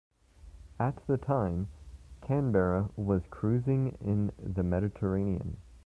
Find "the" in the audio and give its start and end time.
1.05-1.19, 4.39-4.63